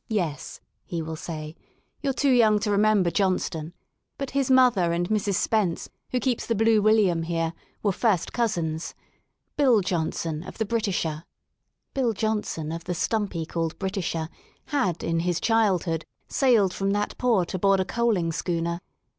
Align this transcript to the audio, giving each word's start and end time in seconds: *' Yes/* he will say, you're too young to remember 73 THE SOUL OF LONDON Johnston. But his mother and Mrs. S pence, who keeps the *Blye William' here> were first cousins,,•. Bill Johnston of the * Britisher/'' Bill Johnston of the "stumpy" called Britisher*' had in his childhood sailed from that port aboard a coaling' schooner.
*' 0.00 0.08
Yes/* 0.08 0.62
he 0.86 1.02
will 1.02 1.16
say, 1.16 1.54
you're 2.00 2.14
too 2.14 2.30
young 2.30 2.58
to 2.60 2.70
remember 2.70 3.10
73 3.10 3.10
THE 3.10 3.14
SOUL 3.18 3.26
OF 3.26 3.28
LONDON 3.28 3.38
Johnston. 3.38 3.72
But 4.16 4.30
his 4.30 4.50
mother 4.50 4.92
and 4.94 5.08
Mrs. 5.10 5.28
S 5.28 5.46
pence, 5.48 5.90
who 6.12 6.18
keeps 6.18 6.46
the 6.46 6.54
*Blye 6.54 6.80
William' 6.82 7.22
here> 7.24 7.52
were 7.82 7.92
first 7.92 8.32
cousins,,•. 8.32 8.94
Bill 9.58 9.82
Johnston 9.82 10.44
of 10.44 10.56
the 10.56 10.64
* 10.64 10.64
Britisher/'' 10.64 11.24
Bill 11.92 12.14
Johnston 12.14 12.72
of 12.72 12.84
the 12.84 12.94
"stumpy" 12.94 13.44
called 13.44 13.78
Britisher*' 13.78 14.30
had 14.68 15.04
in 15.04 15.20
his 15.20 15.38
childhood 15.42 16.06
sailed 16.26 16.72
from 16.72 16.92
that 16.92 17.18
port 17.18 17.52
aboard 17.52 17.78
a 17.80 17.84
coaling' 17.84 18.32
schooner. 18.32 18.80